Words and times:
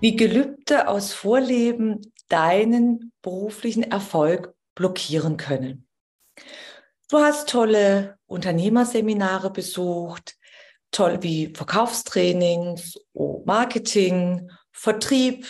Wie 0.00 0.14
Gelübde 0.14 0.86
aus 0.86 1.12
Vorleben 1.12 2.12
deinen 2.28 3.12
beruflichen 3.20 3.82
Erfolg 3.82 4.54
blockieren 4.76 5.36
können. 5.36 5.88
Du 7.10 7.18
hast 7.18 7.48
tolle 7.48 8.16
Unternehmerseminare 8.26 9.50
besucht, 9.50 10.36
toll 10.92 11.20
wie 11.22 11.52
Verkaufstrainings, 11.52 12.94
Marketing, 13.44 14.48
Vertrieb, 14.70 15.48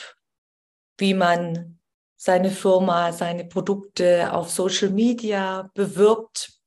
wie 0.97 1.13
man 1.13 1.79
seine 2.17 2.51
Firma, 2.51 3.13
seine 3.13 3.45
Produkte 3.45 4.33
auf 4.33 4.49
Social 4.49 4.89
Media 4.89 5.71
bewirbt. 5.75 6.59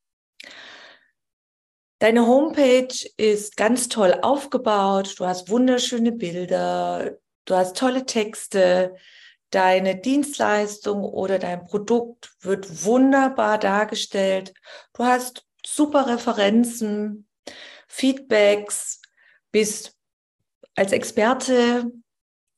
Deine 1.98 2.28
Homepage 2.28 2.94
ist 3.18 3.58
ganz 3.58 3.90
toll 3.90 4.20
aufgebaut. 4.22 5.16
Du 5.18 5.26
hast 5.26 5.50
wunderschöne 5.50 6.12
Bilder. 6.12 7.18
Du 7.52 7.58
hast 7.58 7.76
tolle 7.76 8.06
Texte. 8.06 8.96
Deine 9.50 9.98
Dienstleistung 9.98 11.04
oder 11.04 11.38
dein 11.38 11.66
Produkt 11.66 12.32
wird 12.40 12.86
wunderbar 12.86 13.58
dargestellt. 13.58 14.54
Du 14.94 15.04
hast 15.04 15.46
super 15.62 16.08
Referenzen, 16.08 17.28
Feedbacks, 17.90 19.02
bist 19.52 19.98
als 20.78 20.94
Experte 20.94 21.92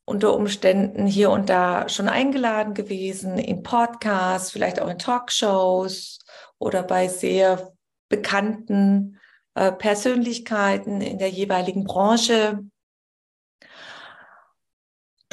unter 0.06 0.36
Umständen 0.36 1.08
hier 1.08 1.32
und 1.32 1.50
da 1.50 1.90
schon 1.90 2.08
eingeladen 2.08 2.76
gewesen 2.76 3.40
in 3.40 3.64
Podcasts, 3.64 4.52
vielleicht 4.52 4.80
auch 4.80 4.90
in 4.90 5.00
Talkshows 5.00 6.20
oder 6.60 6.84
bei 6.84 7.08
sehr 7.08 7.74
bekannten 8.10 9.20
äh, 9.56 9.72
Persönlichkeiten 9.72 11.02
in 11.02 11.18
der 11.18 11.30
jeweiligen 11.30 11.84
Branche. 11.84 12.64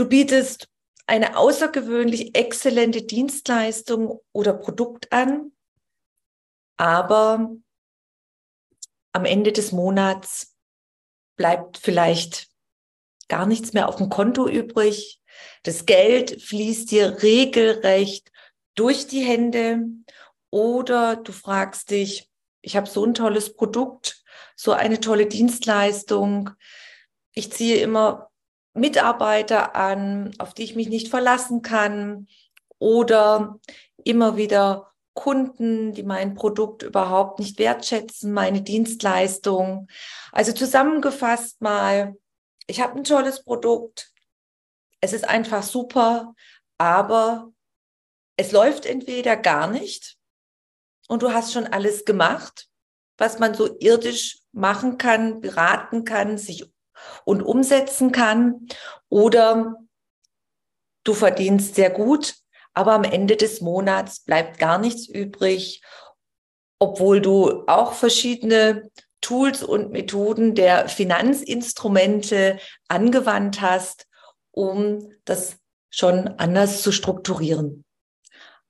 Du 0.01 0.09
bietest 0.09 0.71
eine 1.07 1.37
außergewöhnlich 1.37 2.35
exzellente 2.35 3.03
Dienstleistung 3.03 4.23
oder 4.33 4.55
Produkt 4.55 5.13
an, 5.13 5.53
aber 6.79 7.55
am 9.13 9.25
Ende 9.27 9.53
des 9.53 9.73
Monats 9.73 10.57
bleibt 11.37 11.77
vielleicht 11.77 12.49
gar 13.29 13.45
nichts 13.45 13.75
mehr 13.75 13.91
auf 13.91 13.97
dem 13.97 14.09
Konto 14.09 14.49
übrig. 14.49 15.21
Das 15.65 15.85
Geld 15.85 16.41
fließt 16.41 16.91
dir 16.91 17.23
regelrecht 17.23 18.33
durch 18.77 19.07
die 19.07 19.21
Hände 19.21 19.83
oder 20.49 21.17
du 21.17 21.31
fragst 21.31 21.91
dich, 21.91 22.31
ich 22.63 22.75
habe 22.75 22.89
so 22.89 23.05
ein 23.05 23.13
tolles 23.13 23.53
Produkt, 23.53 24.25
so 24.57 24.73
eine 24.73 25.01
tolle 25.01 25.27
Dienstleistung. 25.27 26.49
Ich 27.35 27.53
ziehe 27.53 27.83
immer 27.83 28.30
Mitarbeiter 28.75 29.75
an, 29.75 30.33
auf 30.39 30.55
die 30.55 30.65
ich 30.65 30.77
mich 30.77 30.89
nicht 30.89 31.09
verlassen 31.09 31.63
kann 31.63 32.29
oder 32.79 33.59
immer 34.05 34.37
wieder 34.37 34.93
Kunden, 35.15 35.93
die 35.93 36.03
mein 36.03 36.35
Produkt 36.35 36.83
überhaupt 36.83 37.41
nicht 37.41 37.59
wertschätzen, 37.59 38.33
meine 38.33 38.63
Dienstleistung. 38.63 39.89
Also 40.33 40.53
zusammengefasst 40.53 41.61
mal, 41.61 42.17
ich 42.67 42.81
habe 42.81 42.97
ein 42.97 43.05
tolles 43.05 43.45
Produkt, 43.45 44.13
es 45.01 45.13
ist 45.13 45.29
einfach 45.29 45.63
super, 45.63 46.35
aber 46.79 47.53
es 48.37 48.53
läuft 48.53 48.87
entweder 48.87 49.37
gar 49.37 49.67
nicht 49.67 50.17
und 51.09 51.23
du 51.23 51.33
hast 51.33 51.53
schon 51.53 51.67
alles 51.67 52.05
gemacht, 52.05 52.69
was 53.19 53.39
man 53.39 53.55
so 53.55 53.77
irdisch 53.81 54.39
machen 54.53 54.97
kann, 54.97 55.41
beraten 55.41 56.05
kann, 56.05 56.39
sich 56.39 56.73
und 57.25 57.43
umsetzen 57.43 58.13
kann, 58.13 58.67
oder 59.09 59.77
du 61.05 61.15
verdienst 61.15 61.75
sehr 61.75 61.91
gut, 61.91 62.37
aber 62.75 62.93
am 62.93 63.05
Ende 63.05 63.37
des 63.37 63.61
Monats 63.61 64.21
bleibt 64.21 64.59
gar 64.59 64.79
nichts 64.79 65.09
übrig, 65.09 65.83
obwohl 66.79 67.21
du 67.21 67.65
auch 67.67 67.93
verschiedene 67.93 68.91
Tools 69.21 69.63
und 69.63 69.91
Methoden 69.91 70.55
der 70.55 70.89
Finanzinstrumente 70.89 72.59
angewandt 72.89 73.61
hast, 73.61 74.07
um 74.51 75.13
das 75.25 75.57
schon 75.91 76.29
anders 76.39 76.83
zu 76.83 76.93
strukturieren. 76.93 77.85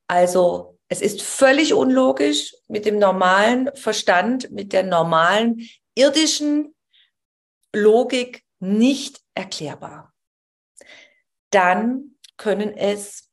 Also 0.08 0.78
es 0.88 1.02
ist 1.02 1.22
völlig 1.22 1.72
unlogisch 1.72 2.52
mit 2.66 2.84
dem 2.84 2.98
normalen 2.98 3.70
Verstand, 3.76 4.50
mit 4.50 4.72
der 4.72 4.82
normalen 4.82 5.68
irdischen 5.94 6.74
Logik 7.74 8.44
nicht 8.58 9.20
erklärbar. 9.34 10.12
Dann 11.50 12.16
können 12.36 12.76
es 12.76 13.30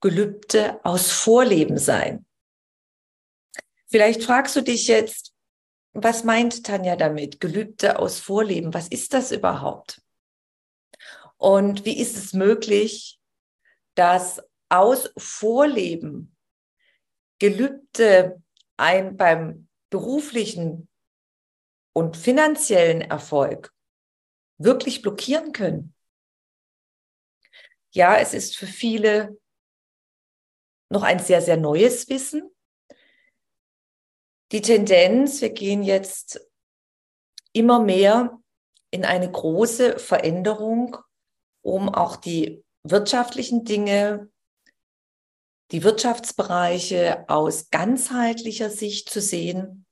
Gelübde 0.00 0.84
aus 0.84 1.10
Vorleben 1.10 1.78
sein. 1.78 2.24
Vielleicht 3.86 4.22
fragst 4.22 4.54
du 4.54 4.62
dich 4.62 4.86
jetzt, 4.86 5.34
was 5.92 6.22
meint 6.24 6.64
Tanja 6.64 6.96
damit? 6.96 7.40
Gelübde 7.40 7.98
aus 7.98 8.20
Vorleben, 8.20 8.74
was 8.74 8.88
ist 8.88 9.14
das 9.14 9.32
überhaupt? 9.32 10.02
Und 11.36 11.84
wie 11.84 11.98
ist 11.98 12.16
es 12.16 12.32
möglich, 12.32 13.20
dass 13.94 14.42
aus 14.68 15.10
Vorleben 15.16 16.36
Gelübde 17.38 18.42
ein 18.76 19.16
beim 19.16 19.68
beruflichen 19.90 20.88
und 21.92 22.16
finanziellen 22.16 23.00
Erfolg 23.00 23.72
wirklich 24.58 25.02
blockieren 25.02 25.52
können? 25.52 25.94
Ja, 27.90 28.18
es 28.18 28.34
ist 28.34 28.56
für 28.56 28.66
viele 28.66 29.38
noch 30.90 31.02
ein 31.02 31.18
sehr, 31.18 31.40
sehr 31.40 31.56
neues 31.56 32.08
Wissen. 32.08 32.50
Die 34.52 34.62
Tendenz, 34.62 35.40
wir 35.40 35.50
gehen 35.50 35.82
jetzt 35.82 36.40
immer 37.52 37.80
mehr 37.80 38.38
in 38.90 39.04
eine 39.04 39.30
große 39.30 39.98
Veränderung, 39.98 40.96
um 41.62 41.88
auch 41.88 42.16
die 42.16 42.64
wirtschaftlichen 42.82 43.64
Dinge, 43.64 44.30
die 45.70 45.82
Wirtschaftsbereiche 45.82 47.28
aus 47.28 47.68
ganzheitlicher 47.68 48.70
Sicht 48.70 49.10
zu 49.10 49.20
sehen. 49.20 49.86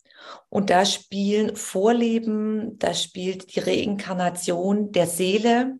Und 0.49 0.71
da 0.71 0.85
spielen 0.85 1.57
Vorleben, 1.57 2.79
da 2.79 2.95
spielt 2.95 3.55
die 3.55 3.61
Reinkarnation 3.61 4.93
der 4.93 5.07
Seele 5.07 5.79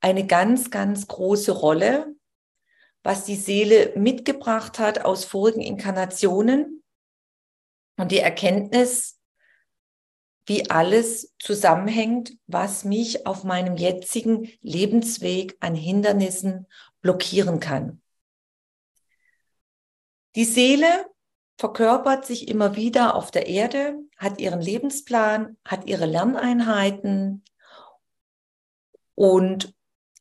eine 0.00 0.26
ganz, 0.26 0.70
ganz 0.70 1.06
große 1.06 1.52
Rolle 1.52 2.14
was 3.02 3.24
die 3.24 3.36
Seele 3.36 3.92
mitgebracht 3.96 4.78
hat 4.78 5.04
aus 5.04 5.24
vorigen 5.24 5.60
Inkarnationen 5.60 6.82
und 7.96 8.12
die 8.12 8.18
Erkenntnis, 8.18 9.18
wie 10.46 10.70
alles 10.70 11.34
zusammenhängt, 11.38 12.36
was 12.46 12.84
mich 12.84 13.26
auf 13.26 13.44
meinem 13.44 13.76
jetzigen 13.76 14.48
Lebensweg 14.60 15.56
an 15.60 15.74
Hindernissen 15.74 16.66
blockieren 17.00 17.60
kann. 17.60 18.02
Die 20.34 20.44
Seele 20.44 21.06
verkörpert 21.58 22.26
sich 22.26 22.48
immer 22.48 22.76
wieder 22.76 23.14
auf 23.14 23.30
der 23.30 23.46
Erde, 23.46 23.98
hat 24.16 24.40
ihren 24.40 24.60
Lebensplan, 24.60 25.56
hat 25.64 25.86
ihre 25.86 26.06
Lerneinheiten 26.06 27.44
und 29.14 29.74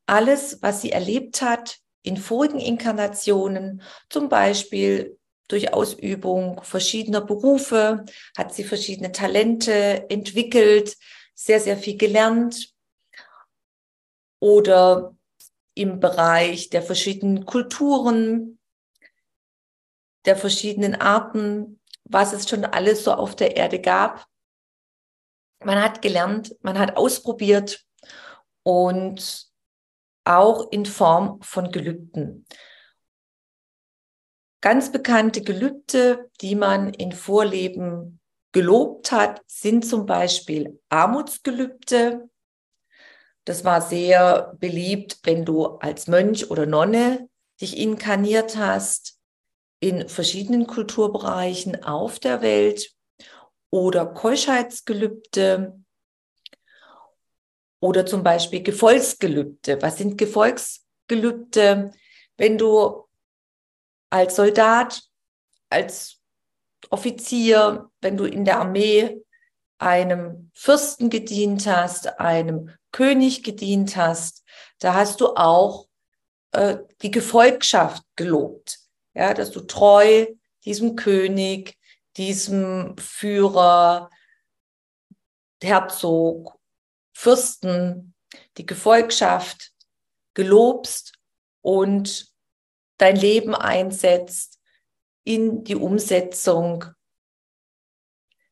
alles, 0.06 0.62
was 0.62 0.82
sie 0.82 0.92
erlebt 0.92 1.42
hat, 1.42 1.80
in 2.04 2.18
vorigen 2.18 2.60
Inkarnationen, 2.60 3.82
zum 4.10 4.30
Beispiel 4.30 5.18
durch 5.48 5.74
Ausübung 5.74 6.62
verschiedener 6.64 7.22
Berufe, 7.22 8.06
hat 8.38 8.54
sie 8.54 8.64
verschiedene 8.64 9.12
Talente 9.12 10.10
entwickelt, 10.10 10.98
sehr, 11.36 11.60
sehr 11.60 11.78
viel 11.78 11.98
gelernt 11.98 12.74
oder 14.40 15.16
im 15.74 16.00
Bereich 16.00 16.70
der 16.70 16.82
verschiedenen 16.82 17.46
Kulturen, 17.46 18.60
der 20.26 20.36
verschiedenen 20.36 20.96
Arten, 20.96 21.80
was 22.04 22.34
es 22.34 22.50
schon 22.50 22.66
alles 22.66 23.04
so 23.04 23.14
auf 23.14 23.36
der 23.36 23.56
Erde 23.58 23.80
gab, 23.80 24.28
man 25.64 25.82
hat 25.82 26.02
gelernt, 26.02 26.56
man 26.62 26.80
hat 26.80 26.98
ausprobiert 26.98 27.86
und 28.64 29.48
auch 30.26 30.72
in 30.72 30.86
Form 30.86 31.42
von 31.42 31.72
Gelübden. 31.72 32.46
Ganz 34.62 34.92
bekannte 34.92 35.42
Gelübde, 35.42 36.30
die 36.42 36.56
man 36.56 36.94
in 36.94 37.12
Vorleben 37.12 38.20
gelobt 38.52 39.12
hat, 39.12 39.42
sind 39.48 39.86
zum 39.86 40.06
Beispiel 40.06 40.80
Armutsgelübde. 40.90 42.30
Das 43.46 43.66
war 43.66 43.82
sehr 43.82 44.56
beliebt, 44.60 45.20
wenn 45.24 45.46
du 45.46 45.66
als 45.78 46.08
Mönch 46.08 46.52
oder 46.52 46.68
Nonne 46.68 47.28
dich 47.60 47.78
inkarniert 47.78 48.56
hast 48.58 49.21
in 49.82 50.08
verschiedenen 50.08 50.68
Kulturbereichen 50.68 51.84
auf 51.84 52.20
der 52.20 52.42
Welt 52.42 52.94
oder 53.72 54.06
Keuschheitsgelübde 54.06 55.82
oder 57.82 58.06
zum 58.06 58.24
Beispiel 58.24 58.62
Gefolgsgelübde. 58.62 59.82
Was 59.82 59.98
sind 59.98 60.18
Gefolgsgelübde? 60.18 61.92
Wenn 62.38 62.58
du 62.60 63.08
als 64.12 64.36
Soldat, 64.36 65.02
als 65.70 66.20
Offizier, 66.92 67.90
wenn 68.02 68.18
du 68.18 68.26
in 68.26 68.46
der 68.46 68.60
Armee 68.60 69.24
einem 69.80 70.52
Fürsten 70.54 71.10
gedient 71.10 71.66
hast, 71.66 72.20
einem 72.20 72.70
König 72.92 73.42
gedient 73.44 73.96
hast, 73.96 74.44
da 74.78 74.94
hast 74.94 75.22
du 75.22 75.36
auch 75.36 75.88
äh, 76.52 76.78
die 77.02 77.10
Gefolgschaft 77.10 78.04
gelobt, 78.16 78.81
ja, 79.14 79.34
dass 79.34 79.52
du 79.52 79.62
treu 79.62 80.28
diesem 80.66 80.96
König, 80.96 81.78
diesem 82.18 82.96
Führer, 82.98 84.10
Herzog, 85.62 86.60
Fürsten, 87.14 88.14
die 88.58 88.66
Gefolgschaft 88.66 89.74
gelobst 90.34 91.14
und 91.62 92.32
dein 92.98 93.16
Leben 93.16 93.56
einsetzt 93.56 94.60
in 95.24 95.64
die 95.64 95.76
Umsetzung 95.76 96.86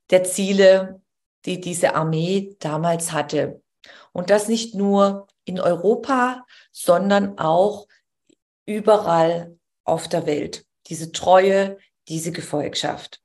der 0.10 0.24
Ziele, 0.24 1.02
die 1.46 1.60
diese 1.60 1.96
Armee 1.96 2.56
damals 2.60 3.12
hatte. 3.12 3.62
Und 4.12 4.30
das 4.30 4.48
nicht 4.48 4.76
nur 4.76 5.28
in 5.46 5.60
Europa, 5.60 6.46
sondern 6.72 7.38
auch 7.38 7.88
überall 8.66 9.59
auf 9.90 10.08
der 10.08 10.26
Welt. 10.26 10.66
Diese 10.88 11.12
Treue, 11.12 11.78
diese 12.08 12.32
Gefolgschaft. 12.32 13.22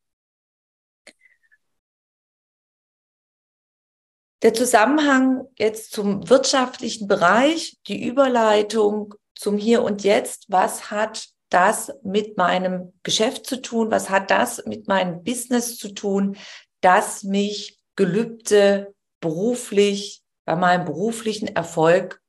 Der 4.42 4.52
Zusammenhang 4.52 5.46
jetzt 5.56 5.92
zum 5.92 6.28
wirtschaftlichen 6.28 7.08
Bereich, 7.08 7.78
die 7.86 8.04
Überleitung 8.04 9.14
zum 9.34 9.56
Hier 9.56 9.82
und 9.82 10.04
Jetzt, 10.04 10.44
was 10.48 10.90
hat 10.90 11.28
das 11.48 11.92
mit 12.02 12.36
meinem 12.36 12.92
Geschäft 13.02 13.46
zu 13.46 13.62
tun? 13.62 13.90
Was 13.90 14.10
hat 14.10 14.30
das 14.30 14.64
mit 14.66 14.88
meinem 14.88 15.22
Business 15.22 15.78
zu 15.78 15.94
tun, 15.94 16.36
dass 16.80 17.22
mich 17.22 17.80
Gelübde 17.96 18.92
beruflich 19.20 20.22
bei 20.44 20.56
meinem 20.56 20.84
beruflichen 20.84 21.46
Erfolg 21.46 22.20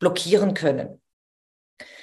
blockieren 0.00 0.54
können? 0.54 1.00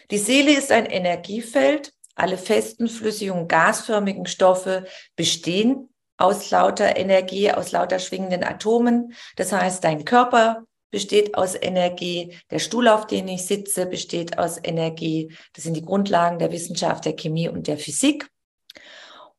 Die 0.09 0.17
Seele 0.17 0.57
ist 0.57 0.71
ein 0.71 0.85
Energiefeld. 0.85 1.93
Alle 2.15 2.37
festen, 2.37 2.87
flüssigen 2.87 3.39
und 3.39 3.47
gasförmigen 3.47 4.25
Stoffe 4.25 4.85
bestehen 5.15 5.89
aus 6.17 6.51
lauter 6.51 6.97
Energie, 6.97 7.51
aus 7.51 7.71
lauter 7.71 7.99
schwingenden 7.99 8.43
Atomen. 8.43 9.13
Das 9.37 9.51
heißt, 9.51 9.83
dein 9.83 10.05
Körper 10.05 10.65
besteht 10.91 11.35
aus 11.35 11.55
Energie. 11.55 12.37
Der 12.51 12.59
Stuhl, 12.59 12.87
auf 12.87 13.07
dem 13.07 13.27
ich 13.27 13.47
sitze, 13.47 13.85
besteht 13.85 14.37
aus 14.37 14.59
Energie. 14.61 15.33
Das 15.53 15.63
sind 15.63 15.73
die 15.75 15.85
Grundlagen 15.85 16.37
der 16.37 16.51
Wissenschaft, 16.51 17.05
der 17.05 17.15
Chemie 17.15 17.47
und 17.47 17.67
der 17.67 17.77
Physik. 17.77 18.29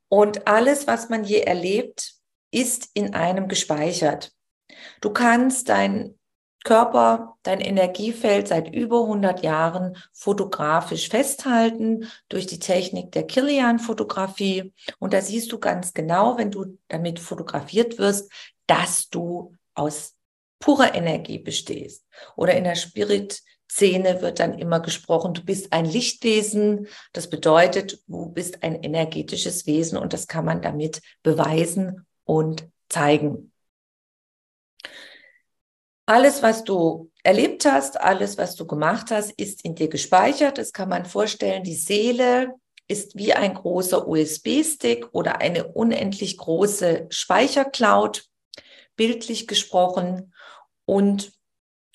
Und 0.08 0.48
alles, 0.48 0.86
was 0.86 1.08
man 1.08 1.24
je 1.24 1.40
erlebt, 1.40 2.14
ist 2.50 2.90
in 2.94 3.14
einem 3.14 3.48
gespeichert. 3.48 4.32
Du 5.00 5.10
kannst 5.10 5.68
dein 5.68 6.18
Körper, 6.64 7.36
dein 7.42 7.60
Energiefeld 7.60 8.48
seit 8.48 8.72
über 8.72 9.02
100 9.02 9.42
Jahren 9.42 9.96
fotografisch 10.12 11.08
festhalten 11.08 12.08
durch 12.28 12.46
die 12.46 12.58
Technik 12.58 13.12
der 13.12 13.26
Kilian-Fotografie. 13.26 14.72
Und 14.98 15.12
da 15.12 15.20
siehst 15.20 15.52
du 15.52 15.58
ganz 15.58 15.92
genau, 15.92 16.38
wenn 16.38 16.50
du 16.50 16.78
damit 16.88 17.18
fotografiert 17.18 17.98
wirst, 17.98 18.30
dass 18.66 19.08
du 19.08 19.54
aus 19.74 20.14
purer 20.60 20.94
Energie 20.94 21.38
bestehst. 21.38 22.06
Oder 22.36 22.54
in 22.54 22.64
der 22.64 22.76
Spirit-Szene 22.76 24.22
wird 24.22 24.38
dann 24.38 24.58
immer 24.58 24.80
gesprochen, 24.80 25.34
du 25.34 25.44
bist 25.44 25.72
ein 25.72 25.84
Lichtwesen. 25.84 26.86
Das 27.12 27.28
bedeutet, 27.28 28.02
du 28.06 28.26
bist 28.30 28.62
ein 28.62 28.82
energetisches 28.82 29.66
Wesen 29.66 29.98
und 29.98 30.12
das 30.12 30.28
kann 30.28 30.44
man 30.44 30.62
damit 30.62 31.02
beweisen 31.22 32.06
und 32.24 32.68
zeigen. 32.88 33.51
Alles, 36.06 36.42
was 36.42 36.64
du 36.64 37.10
erlebt 37.22 37.64
hast, 37.64 38.00
alles, 38.00 38.36
was 38.36 38.56
du 38.56 38.66
gemacht 38.66 39.10
hast, 39.10 39.32
ist 39.32 39.64
in 39.64 39.74
dir 39.74 39.88
gespeichert. 39.88 40.58
Das 40.58 40.72
kann 40.72 40.88
man 40.88 41.06
vorstellen. 41.06 41.62
Die 41.62 41.76
Seele 41.76 42.54
ist 42.88 43.16
wie 43.16 43.32
ein 43.32 43.54
großer 43.54 44.06
USB-Stick 44.06 45.08
oder 45.12 45.40
eine 45.40 45.68
unendlich 45.68 46.36
große 46.36 47.06
Speichercloud, 47.10 48.24
bildlich 48.96 49.46
gesprochen. 49.46 50.34
Und 50.84 51.32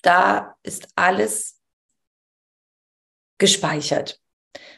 da 0.02 0.56
ist 0.62 0.88
alles 0.96 1.60
gespeichert. 3.36 4.20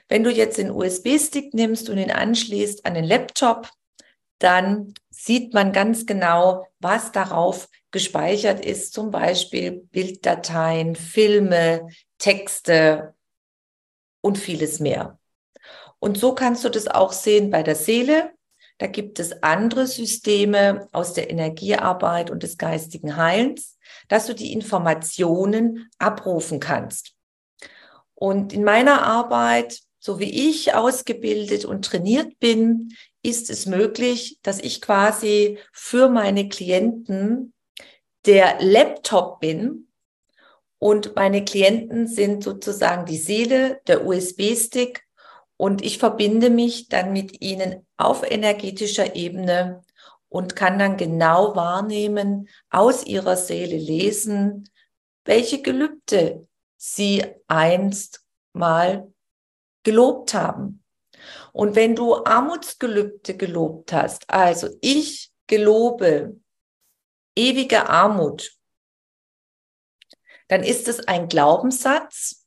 Wenn 0.09 0.25
du 0.25 0.31
jetzt 0.31 0.59
den 0.59 0.73
USB-Stick 0.73 1.55
nimmst 1.55 1.88
und 1.88 1.99
ihn 1.99 2.11
anschließt 2.11 2.85
an 2.85 2.94
den 2.94 3.05
Laptop, 3.05 3.71
dann 4.41 4.94
sieht 5.11 5.55
man 5.55 5.73
ganz 5.73 6.05
genau, 6.05 6.67
was 6.81 7.12
darauf 7.12 7.69
gespeichert 7.90 8.64
ist, 8.64 8.92
zum 8.92 9.10
Beispiel 9.10 9.72
Bilddateien, 9.90 10.96
Filme, 10.96 11.88
Texte 12.19 13.14
und 14.20 14.38
vieles 14.38 14.81
mehr. 14.81 15.19
Und 15.98 16.17
so 16.17 16.34
kannst 16.34 16.65
du 16.65 16.69
das 16.69 16.88
auch 16.88 17.12
sehen 17.12 17.50
bei 17.50 17.62
der 17.62 17.74
Seele. 17.74 18.31
Da 18.79 18.86
gibt 18.86 19.19
es 19.19 19.43
andere 19.43 19.86
Systeme 19.86 20.88
aus 20.93 21.12
der 21.12 21.31
Energiearbeit 21.31 22.31
und 22.31 22.43
des 22.43 22.56
geistigen 22.56 23.17
Heilens 23.17 23.76
dass 24.10 24.26
du 24.26 24.34
die 24.34 24.53
Informationen 24.53 25.88
abrufen 25.98 26.60
kannst. 26.60 27.15
Und 28.15 28.53
in 28.53 28.65
meiner 28.65 29.03
Arbeit, 29.03 29.81
so 29.98 30.19
wie 30.19 30.48
ich 30.48 30.74
ausgebildet 30.74 31.65
und 31.65 31.84
trainiert 31.84 32.38
bin, 32.38 32.93
ist 33.22 33.50
es 33.50 33.67
möglich, 33.67 34.38
dass 34.43 34.58
ich 34.58 34.81
quasi 34.81 35.58
für 35.72 36.08
meine 36.08 36.48
Klienten 36.48 37.53
der 38.27 38.60
Laptop 38.60 39.41
bin 39.41 39.89
und 40.79 41.15
meine 41.17 41.44
Klienten 41.44 42.06
sind 42.06 42.43
sozusagen 42.43 43.06
die 43.06 43.19
Seele, 43.19 43.81
der 43.86 44.06
USB-Stick 44.06 45.05
und 45.56 45.82
ich 45.82 45.98
verbinde 45.98 46.48
mich 46.48 46.89
dann 46.89 47.12
mit 47.12 47.43
ihnen 47.43 47.86
auf 47.96 48.29
energetischer 48.29 49.15
Ebene 49.15 49.82
und 50.29 50.56
kann 50.56 50.79
dann 50.79 50.96
genau 50.96 51.55
wahrnehmen, 51.55 52.48
aus 52.70 53.05
ihrer 53.05 53.36
Seele 53.36 53.77
lesen, 53.77 54.70
welche 55.24 55.60
Gelübde 55.60 56.46
sie 56.77 57.24
einst 57.46 58.24
mal 58.53 59.12
gelobt 59.82 60.32
haben. 60.32 60.82
Und 61.53 61.77
wenn 61.77 61.94
du 61.94 62.24
Armutsgelübde 62.24 63.36
gelobt 63.36 63.93
hast, 63.93 64.31
also 64.31 64.69
ich 64.81 65.31
gelobe 65.46 66.36
ewige 67.37 67.89
Armut, 67.89 68.53
dann 70.49 70.63
ist 70.63 70.89
es 70.89 71.06
ein 71.06 71.29
Glaubenssatz, 71.29 72.46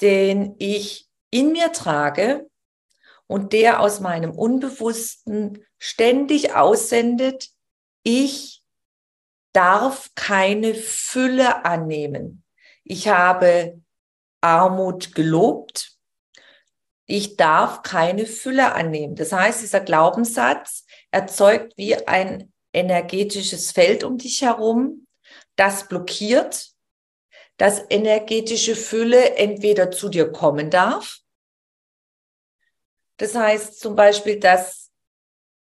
den 0.00 0.54
ich 0.58 1.08
in 1.30 1.52
mir 1.52 1.72
trage 1.72 2.48
und 3.26 3.52
der 3.52 3.80
aus 3.80 4.00
meinem 4.00 4.32
Unbewussten 4.32 5.64
ständig 5.78 6.54
aussendet, 6.54 7.50
ich 8.02 8.62
darf 9.52 10.10
keine 10.14 10.74
Fülle 10.74 11.64
annehmen. 11.64 12.44
Ich 12.84 13.08
habe 13.08 13.80
Armut 14.40 15.14
gelobt. 15.14 15.96
Ich 17.06 17.36
darf 17.36 17.82
keine 17.82 18.26
Fülle 18.26 18.74
annehmen. 18.74 19.14
Das 19.14 19.32
heißt, 19.32 19.62
dieser 19.62 19.80
Glaubenssatz 19.80 20.86
erzeugt 21.10 21.74
wie 21.76 21.96
ein 22.06 22.51
energetisches 22.72 23.72
Feld 23.72 24.04
um 24.04 24.18
dich 24.18 24.42
herum, 24.42 25.06
das 25.56 25.88
blockiert, 25.88 26.70
dass 27.56 27.82
energetische 27.90 28.74
Fülle 28.74 29.36
entweder 29.36 29.90
zu 29.90 30.08
dir 30.08 30.32
kommen 30.32 30.70
darf. 30.70 31.18
Das 33.18 33.34
heißt 33.34 33.78
zum 33.78 33.94
Beispiel, 33.94 34.40
dass 34.40 34.90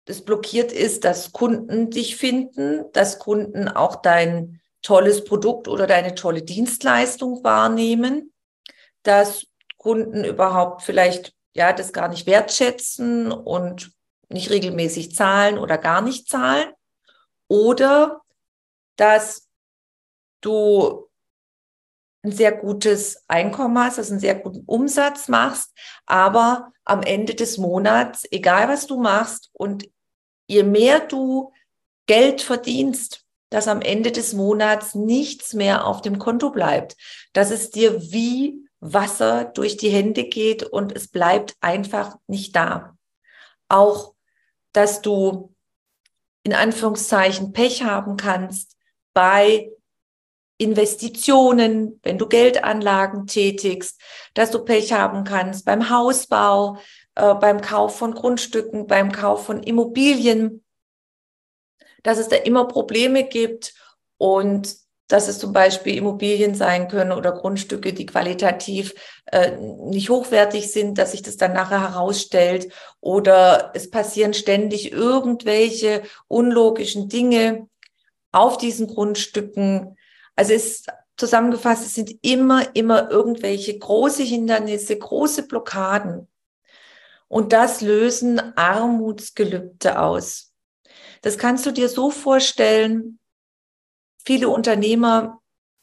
das 0.05 0.21
blockiert 0.23 0.71
ist, 0.71 1.03
dass 1.03 1.31
Kunden 1.31 1.89
dich 1.89 2.15
finden, 2.15 2.91
dass 2.91 3.17
Kunden 3.17 3.67
auch 3.67 3.95
dein 3.95 4.61
tolles 4.81 5.23
Produkt 5.23 5.67
oder 5.67 5.87
deine 5.87 6.13
tolle 6.13 6.43
Dienstleistung 6.43 7.43
wahrnehmen, 7.43 8.33
dass 9.01 9.47
Kunden 9.77 10.23
überhaupt 10.23 10.83
vielleicht 10.83 11.33
ja 11.53 11.73
das 11.73 11.93
gar 11.93 12.07
nicht 12.07 12.27
wertschätzen 12.27 13.31
und 13.31 13.91
nicht 14.29 14.49
regelmäßig 14.49 15.15
zahlen 15.15 15.57
oder 15.57 15.77
gar 15.77 16.01
nicht 16.01 16.27
zahlen 16.27 16.74
oder 17.47 18.21
dass 18.95 19.47
du 20.41 21.09
ein 22.23 22.31
sehr 22.31 22.51
gutes 22.53 23.23
Einkommen 23.27 23.77
hast, 23.77 23.99
also 23.99 24.13
einen 24.13 24.19
sehr 24.19 24.35
guten 24.35 24.63
Umsatz 24.65 25.27
machst, 25.27 25.71
aber 26.05 26.71
am 26.83 27.03
Ende 27.03 27.35
des 27.35 27.57
Monats, 27.57 28.25
egal 28.31 28.67
was 28.67 28.87
du 28.87 28.99
machst 28.99 29.49
und 29.53 29.89
je 30.47 30.63
mehr 30.63 30.99
du 30.99 31.51
Geld 32.07 32.41
verdienst, 32.41 33.23
dass 33.49 33.67
am 33.67 33.81
Ende 33.81 34.11
des 34.11 34.33
Monats 34.33 34.95
nichts 34.95 35.53
mehr 35.53 35.85
auf 35.85 36.01
dem 36.01 36.19
Konto 36.19 36.49
bleibt, 36.49 36.97
dass 37.33 37.51
es 37.51 37.69
dir 37.69 38.01
wie 38.11 38.67
Wasser 38.79 39.45
durch 39.45 39.77
die 39.77 39.89
Hände 39.89 40.25
geht 40.25 40.63
und 40.63 40.95
es 40.95 41.07
bleibt 41.07 41.55
einfach 41.61 42.17
nicht 42.27 42.55
da. 42.55 42.97
Auch, 43.67 44.13
dass 44.73 45.01
du 45.01 45.54
in 46.45 46.53
Anführungszeichen 46.53 47.53
Pech 47.53 47.83
haben 47.83 48.17
kannst 48.17 48.77
bei 49.13 49.71
Investitionen, 50.57 51.99
wenn 52.03 52.17
du 52.17 52.27
Geldanlagen 52.27 53.25
tätigst, 53.27 53.99
dass 54.35 54.51
du 54.51 54.63
Pech 54.63 54.93
haben 54.93 55.23
kannst 55.23 55.65
beim 55.65 55.89
Hausbau, 55.89 56.77
äh, 57.15 57.33
beim 57.33 57.61
Kauf 57.61 57.97
von 57.97 58.13
Grundstücken, 58.13 58.85
beim 58.85 59.11
Kauf 59.11 59.45
von 59.45 59.63
Immobilien, 59.63 60.63
dass 62.03 62.19
es 62.19 62.29
da 62.29 62.35
immer 62.35 62.67
Probleme 62.67 63.27
gibt 63.27 63.73
und 64.17 64.77
dass 65.07 65.27
es 65.27 65.37
zum 65.37 65.53
Beispiel 65.53 65.97
Immobilien 65.97 66.55
sein 66.55 66.87
können 66.87 67.11
oder 67.11 67.31
Grundstücke, 67.31 67.93
die 67.93 68.05
qualitativ 68.05 68.93
äh, 69.31 69.51
nicht 69.57 70.09
hochwertig 70.09 70.71
sind, 70.71 70.97
dass 70.97 71.11
sich 71.11 71.21
das 71.21 71.37
dann 71.37 71.53
nachher 71.53 71.81
herausstellt 71.81 72.71
oder 73.01 73.71
es 73.75 73.89
passieren 73.91 74.33
ständig 74.33 74.91
irgendwelche 74.91 76.01
unlogischen 76.27 77.07
Dinge 77.07 77.67
auf 78.31 78.57
diesen 78.57 78.87
Grundstücken. 78.87 79.97
Also 80.35 80.53
es 80.53 80.85
zusammengefasst, 81.17 81.85
es 81.85 81.95
sind 81.95 82.11
immer, 82.21 82.75
immer 82.75 83.09
irgendwelche 83.09 83.77
große 83.77 84.23
Hindernisse, 84.23 84.97
große 84.97 85.43
Blockaden. 85.43 86.27
Und 87.27 87.53
das 87.53 87.81
lösen 87.81 88.39
Armutsgelübde 88.57 89.99
aus. 89.99 90.51
Das 91.21 91.37
kannst 91.37 91.65
du 91.65 91.71
dir 91.71 91.89
so 91.89 92.11
vorstellen, 92.11 93.19
Viele 94.25 94.49
Unternehmer 94.49 95.41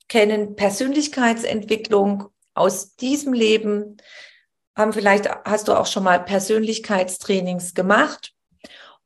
kennen 0.09 0.57
Persönlichkeitsentwicklung 0.57 2.27
aus 2.55 2.97
diesem 2.97 3.33
Leben, 3.33 3.97
haben 4.77 4.93
vielleicht, 4.93 5.29
hast 5.45 5.69
du 5.69 5.79
auch 5.79 5.87
schon 5.87 6.05
mal 6.05 6.19
Persönlichkeitstrainings 6.25 7.75
gemacht. 7.75 8.35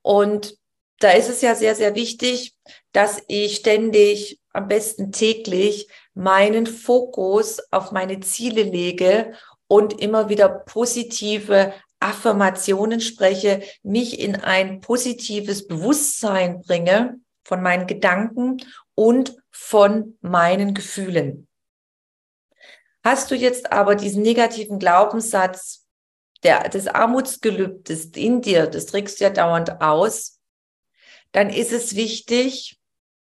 Und 0.02 0.57
da 1.00 1.11
ist 1.11 1.28
es 1.28 1.43
ja 1.43 1.55
sehr, 1.55 1.75
sehr 1.75 1.95
wichtig, 1.95 2.55
dass 2.93 3.23
ich 3.28 3.57
ständig, 3.57 4.40
am 4.52 4.69
besten 4.69 5.12
täglich, 5.12 5.88
meinen 6.14 6.66
Fokus 6.66 7.61
auf 7.71 7.93
meine 7.93 8.21
Ziele 8.21 8.62
lege 8.62 9.35
und 9.69 10.00
immer 10.00 10.31
wieder 10.31 10.49
positive 10.49 11.75
Affirmationen 12.00 13.00
spreche, 13.00 13.62
mich 13.83 14.19
in 14.19 14.37
ein 14.37 14.81
positives 14.81 15.66
Bewusstsein 15.66 16.62
bringe 16.62 17.21
von 17.47 17.62
meinen 17.62 17.87
Gedanken 17.87 18.57
und 18.97 19.37
von 19.53 20.19
meinen 20.21 20.75
Gefühlen. 20.75 21.47
Hast 23.05 23.31
du 23.31 23.37
jetzt 23.37 23.71
aber 23.71 23.95
diesen 23.95 24.23
negativen 24.23 24.81
Glaubenssatz 24.81 25.87
der, 26.43 26.69
des 26.69 26.88
Armutsgelübdes 26.88 28.07
in 28.17 28.43
dir, 28.43 28.67
das 28.67 28.87
trägst 28.87 29.21
du 29.21 29.25
ja 29.25 29.31
dauernd 29.31 29.81
aus, 29.81 30.41
dann 31.31 31.49
ist 31.49 31.71
es 31.71 31.95
wichtig 31.95 32.81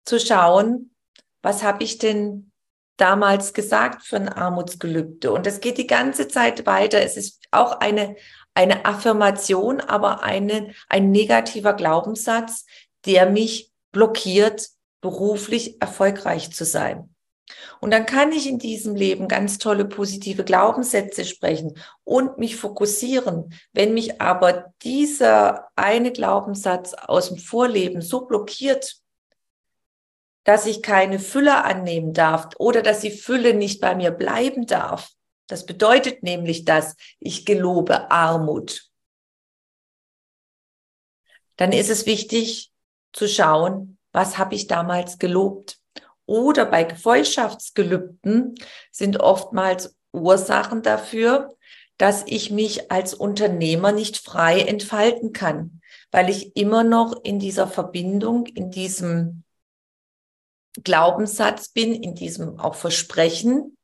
zu 0.05 0.19
schauen, 0.19 0.93
was 1.41 1.63
habe 1.63 1.83
ich 1.83 1.97
denn 1.97 2.51
damals 2.97 3.55
gesagt 3.55 4.03
für 4.03 4.17
ein 4.17 4.29
Armutsgelübde? 4.29 5.31
Und 5.31 5.47
das 5.47 5.61
geht 5.61 5.79
die 5.79 5.87
ganze 5.87 6.27
Zeit 6.27 6.67
weiter. 6.67 7.01
Es 7.01 7.17
ist 7.17 7.41
auch 7.49 7.79
eine, 7.79 8.15
eine 8.53 8.85
Affirmation, 8.85 9.81
aber 9.81 10.21
eine, 10.21 10.75
ein 10.89 11.09
negativer 11.09 11.73
Glaubenssatz, 11.73 12.67
der 13.07 13.27
mich 13.27 13.70
blockiert, 13.91 14.69
beruflich 15.01 15.81
erfolgreich 15.81 16.51
zu 16.51 16.65
sein. 16.65 17.13
Und 17.79 17.91
dann 17.91 18.05
kann 18.05 18.31
ich 18.31 18.47
in 18.47 18.59
diesem 18.59 18.95
Leben 18.95 19.27
ganz 19.27 19.57
tolle 19.57 19.85
positive 19.85 20.43
Glaubenssätze 20.43 21.25
sprechen 21.25 21.77
und 22.03 22.37
mich 22.37 22.55
fokussieren. 22.55 23.53
Wenn 23.73 23.93
mich 23.93 24.21
aber 24.21 24.73
dieser 24.83 25.67
eine 25.75 26.11
Glaubenssatz 26.11 26.93
aus 26.93 27.29
dem 27.29 27.37
Vorleben 27.37 28.01
so 28.01 28.25
blockiert, 28.25 28.97
dass 30.43 30.65
ich 30.65 30.81
keine 30.81 31.19
Fülle 31.19 31.63
annehmen 31.63 32.13
darf 32.13 32.49
oder 32.57 32.81
dass 32.81 33.01
die 33.01 33.11
Fülle 33.11 33.53
nicht 33.53 33.81
bei 33.81 33.95
mir 33.95 34.11
bleiben 34.11 34.65
darf, 34.65 35.11
das 35.47 35.65
bedeutet 35.65 36.23
nämlich, 36.23 36.65
dass 36.65 36.95
ich 37.19 37.45
gelobe 37.45 38.09
Armut. 38.09 38.89
Dann 41.57 41.73
ist 41.73 41.89
es 41.89 42.05
wichtig 42.05 42.70
zu 43.13 43.27
schauen, 43.27 43.97
was 44.11 44.37
habe 44.37 44.55
ich 44.55 44.67
damals 44.67 45.19
gelobt? 45.19 45.79
Oder 46.25 46.65
bei 46.65 46.83
Gefolgschaftsgelübden 46.83 48.55
sind 48.91 49.19
oftmals 49.19 49.97
Ursachen 50.13 50.81
dafür, 50.81 51.55
dass 51.97 52.23
ich 52.25 52.51
mich 52.51 52.91
als 52.91 53.13
Unternehmer 53.13 53.91
nicht 53.91 54.17
frei 54.17 54.61
entfalten 54.61 55.33
kann, 55.33 55.81
weil 56.09 56.29
ich 56.29 56.55
immer 56.55 56.83
noch 56.83 57.23
in 57.23 57.39
dieser 57.39 57.67
Verbindung, 57.67 58.47
in 58.47 58.71
diesem 58.71 59.43
Glaubenssatz 60.83 61.69
bin, 61.69 61.93
in 61.93 62.15
diesem 62.15 62.59
auch 62.59 62.75
Versprechen. 62.75 63.77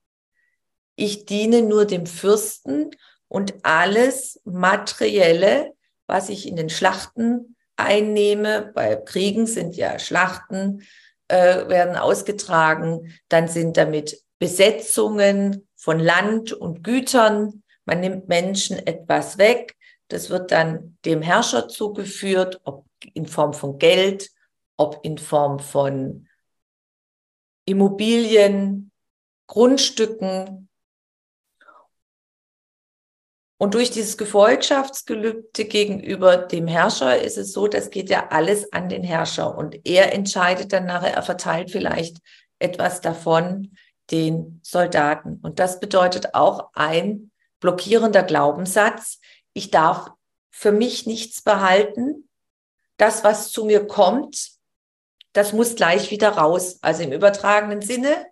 Ich 0.96 1.26
diene 1.26 1.62
nur 1.62 1.86
dem 1.86 2.06
Fürsten 2.06 2.92
und 3.28 3.54
alles 3.64 4.42
Materielle, 4.46 5.74
was 6.08 6.30
ich 6.30 6.48
in 6.48 6.56
den 6.56 6.70
Schlachten 6.70 7.57
einnehme. 7.78 8.72
Bei 8.74 8.96
Kriegen 8.96 9.48
sind 9.48 9.76
ja 9.76 9.98
Schlachten, 10.00 10.84
äh, 11.28 11.68
werden 11.68 11.96
ausgetragen. 11.96 13.14
Dann 13.30 13.48
sind 13.48 13.78
damit 13.78 14.22
Besetzungen 14.40 15.68
von 15.76 16.00
Land 16.00 16.54
und 16.54 16.84
Gütern. 16.84 17.64
Man 17.86 18.02
nimmt 18.02 18.28
Menschen 18.28 18.86
etwas 18.86 19.38
weg. 19.38 19.76
Das 20.10 20.30
wird 20.30 20.52
dann 20.52 20.98
dem 21.06 21.22
Herrscher 21.22 21.68
zugeführt, 21.68 22.60
ob 22.64 22.86
in 23.14 23.26
Form 23.26 23.54
von 23.54 23.78
Geld, 23.78 24.30
ob 24.78 25.00
in 25.04 25.18
Form 25.18 25.60
von 25.60 26.28
Immobilien, 27.66 28.92
Grundstücken, 29.48 30.70
und 33.58 33.74
durch 33.74 33.90
dieses 33.90 34.18
Gefolgschaftsgelübde 34.18 35.66
gegenüber 35.66 36.38
dem 36.38 36.68
Herrscher 36.68 37.20
ist 37.20 37.38
es 37.38 37.54
so, 37.54 37.68
das 37.68 37.90
geht 37.90 38.10
ja 38.10 38.28
alles 38.30 38.72
an 38.72 38.88
den 38.88 39.04
Herrscher 39.04 39.58
und 39.58 39.80
er 39.84 40.14
entscheidet 40.14 40.74
dann 40.74 40.86
nachher, 40.86 41.16
er 41.16 41.24
verteilt 41.24 41.72
vielleicht 41.72 42.18
etwas 42.60 43.02
davon 43.02 43.76
den 44.12 44.62
Soldaten. 44.64 45.40
Und 45.42 45.60
das 45.60 45.80
bedeutet 45.80 46.36
auch 46.36 46.70
ein 46.74 47.32
blockierender 47.60 48.24
Glaubenssatz. 48.24 49.20
Ich 49.54 49.72
darf 49.72 50.12
für 50.52 50.72
mich 50.72 51.08
nichts 51.08 51.42
behalten. 51.42 52.30
Das, 52.98 53.24
was 53.24 53.52
zu 53.52 53.66
mir 53.66 53.88
kommt, 53.88 54.52
das 55.34 55.54
muss 55.54 55.76
gleich 55.76 56.12
wieder 56.12 56.30
raus. 56.30 56.78
Also 56.82 57.04
im 57.04 57.12
übertragenen 57.12 57.82
Sinne. 57.82 58.28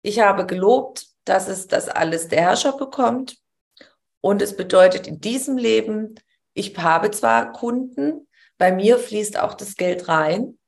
Ich 0.00 0.20
habe 0.20 0.46
gelobt, 0.46 1.06
dass 1.24 1.48
es 1.48 1.68
das 1.68 1.88
alles 1.88 2.28
der 2.28 2.40
Herrscher 2.40 2.76
bekommt. 2.76 3.41
Und 4.22 4.40
es 4.40 4.56
bedeutet 4.56 5.06
in 5.06 5.20
diesem 5.20 5.58
Leben, 5.58 6.14
ich 6.54 6.76
habe 6.78 7.10
zwar 7.10 7.52
Kunden, 7.52 8.28
bei 8.56 8.72
mir 8.72 8.98
fließt 8.98 9.38
auch 9.38 9.54
das 9.54 9.76
Geld 9.76 10.08
rein, 10.08 10.58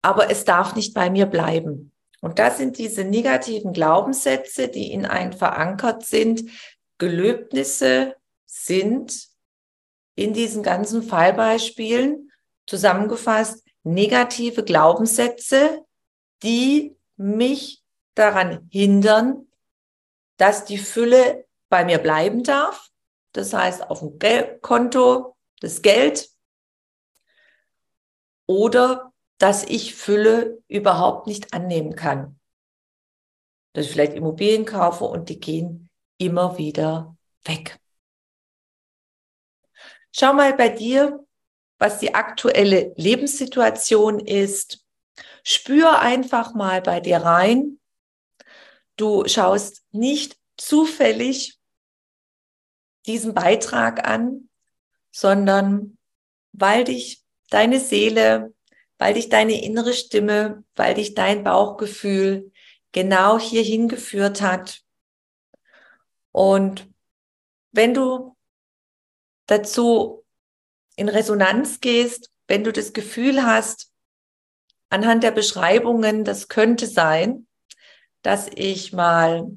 aber 0.00 0.30
es 0.30 0.44
darf 0.44 0.76
nicht 0.76 0.94
bei 0.94 1.10
mir 1.10 1.26
bleiben. 1.26 1.92
Und 2.20 2.38
das 2.38 2.56
sind 2.56 2.78
diese 2.78 3.04
negativen 3.04 3.72
Glaubenssätze, 3.72 4.68
die 4.68 4.92
in 4.92 5.06
einen 5.06 5.32
verankert 5.32 6.06
sind. 6.06 6.50
Gelöbnisse 6.98 8.14
sind 8.46 9.28
in 10.14 10.32
diesen 10.32 10.62
ganzen 10.62 11.02
Fallbeispielen 11.02 12.30
zusammengefasst 12.66 13.64
negative 13.82 14.62
Glaubenssätze, 14.62 15.84
die 16.42 16.96
mich 17.16 17.82
daran 18.14 18.68
hindern, 18.70 19.48
dass 20.36 20.64
die 20.64 20.78
Fülle 20.78 21.47
bei 21.68 21.84
mir 21.84 21.98
bleiben 21.98 22.42
darf. 22.42 22.90
Das 23.32 23.52
heißt, 23.52 23.90
auf 23.90 24.00
dem 24.00 24.18
Gel 24.18 24.58
Konto 24.60 25.36
das 25.60 25.82
Geld 25.82 26.30
oder 28.46 29.12
dass 29.38 29.64
ich 29.64 29.94
Fülle 29.94 30.62
überhaupt 30.66 31.26
nicht 31.26 31.54
annehmen 31.54 31.94
kann. 31.94 32.38
Dass 33.72 33.86
ich 33.86 33.92
vielleicht 33.92 34.14
Immobilien 34.14 34.64
kaufe 34.64 35.04
und 35.04 35.28
die 35.28 35.38
gehen 35.38 35.88
immer 36.18 36.58
wieder 36.58 37.16
weg. 37.44 37.78
Schau 40.12 40.32
mal 40.32 40.54
bei 40.54 40.68
dir, 40.68 41.24
was 41.78 42.00
die 42.00 42.14
aktuelle 42.14 42.92
Lebenssituation 42.96 44.18
ist. 44.18 44.84
Spür 45.44 46.00
einfach 46.00 46.54
mal 46.54 46.82
bei 46.82 46.98
dir 47.00 47.18
rein. 47.18 47.78
Du 48.96 49.28
schaust 49.28 49.84
nicht 49.92 50.36
zufällig 50.56 51.57
diesen 53.08 53.34
Beitrag 53.34 54.06
an, 54.06 54.48
sondern 55.10 55.98
weil 56.52 56.84
dich 56.84 57.24
deine 57.50 57.80
Seele, 57.80 58.54
weil 58.98 59.14
dich 59.14 59.28
deine 59.28 59.62
innere 59.62 59.94
Stimme, 59.94 60.64
weil 60.76 60.94
dich 60.94 61.14
dein 61.14 61.42
Bauchgefühl 61.42 62.52
genau 62.92 63.38
hierhin 63.38 63.88
geführt 63.88 64.42
hat. 64.42 64.82
Und 66.32 66.88
wenn 67.72 67.94
du 67.94 68.36
dazu 69.46 70.24
in 70.96 71.08
Resonanz 71.08 71.80
gehst, 71.80 72.30
wenn 72.46 72.64
du 72.64 72.72
das 72.72 72.92
Gefühl 72.92 73.44
hast, 73.44 73.92
anhand 74.90 75.22
der 75.22 75.30
Beschreibungen, 75.30 76.24
das 76.24 76.48
könnte 76.48 76.86
sein, 76.86 77.46
dass 78.22 78.48
ich 78.54 78.92
mal 78.92 79.56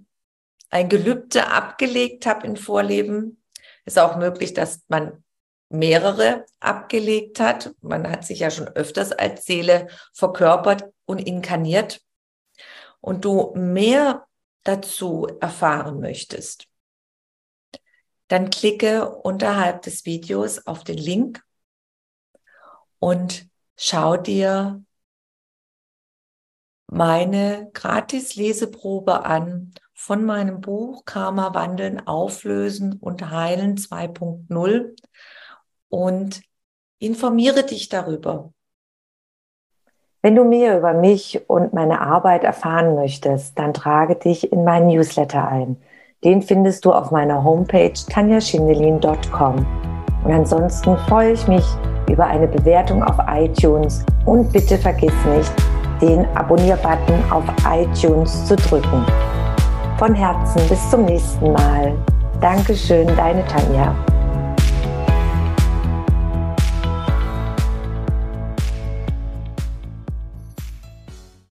ein 0.70 0.89
Gelübde 0.89 1.48
abgelegt 1.48 2.25
habe 2.25 2.48
in 2.48 2.58
Vorleben. 2.58 3.41
Ist 3.86 4.00
auch 4.00 4.18
möglich, 4.18 4.54
dass 4.54 4.82
man 4.88 5.24
mehrere 5.70 6.46
abgelegt 6.60 7.40
hat. 7.40 7.74
Man 7.82 8.10
hat 8.10 8.26
sich 8.26 8.40
ja 8.40 8.52
schon 8.52 8.68
öfters 8.68 9.12
als 9.12 9.46
Seele 9.46 9.88
verkörpert 10.14 10.92
und 11.06 11.20
inkarniert. 11.20 12.02
Und 13.00 13.26
du 13.26 13.54
mehr 13.56 14.28
dazu 14.64 15.28
erfahren 15.40 16.00
möchtest, 16.00 16.68
dann 18.28 18.50
klicke 18.50 19.10
unterhalb 19.10 19.82
des 19.82 20.06
Videos 20.06 20.66
auf 20.68 20.84
den 20.84 20.98
Link 20.98 21.44
und 23.00 23.50
schau 23.76 24.16
dir 24.16 24.84
meine 26.88 27.72
Gratis-Leseprobe 27.74 29.26
an 29.26 29.74
von 30.01 30.25
meinem 30.25 30.62
Buch 30.62 31.05
Karma 31.05 31.53
wandeln, 31.53 32.08
auflösen 32.08 32.93
und 33.00 33.29
heilen 33.29 33.75
2.0 33.75 34.96
und 35.89 36.41
informiere 36.98 37.63
dich 37.63 37.88
darüber. 37.88 38.51
Wenn 40.24 40.36
du 40.36 40.43
mehr 40.43 40.79
über 40.79 40.93
mich 40.93 41.48
und 41.48 41.74
meine 41.74 42.01
Arbeit 42.01 42.43
erfahren 42.43 42.96
möchtest, 42.96 43.60
dann 43.60 43.75
trage 43.75 44.15
dich 44.15 44.51
in 44.51 44.63
meinen 44.63 44.88
Newsletter 44.88 45.48
ein. 45.48 45.77
Den 46.24 46.41
findest 46.41 46.84
du 46.86 46.93
auf 46.93 47.12
meiner 47.12 47.43
Homepage 47.43 47.93
tanjaschindelin.com. 47.93 49.67
Und 50.24 50.31
ansonsten 50.31 50.98
freue 50.98 51.34
ich 51.34 51.48
mich 51.48 51.65
über 52.10 52.25
eine 52.25 52.48
Bewertung 52.48 53.03
auf 53.03 53.17
iTunes 53.27 54.03
und 54.25 54.51
bitte 54.51 54.79
vergiss 54.79 55.13
nicht, 55.25 55.53
den 56.01 56.25
Abonnier-Button 56.36 57.31
auf 57.31 57.43
iTunes 57.67 58.46
zu 58.48 58.55
drücken. 58.55 59.05
Von 60.01 60.15
Herzen 60.15 60.67
bis 60.67 60.89
zum 60.89 61.05
nächsten 61.05 61.51
Mal. 61.51 61.93
Dankeschön, 62.41 63.05
deine 63.15 63.46
Tanja. 63.46 63.93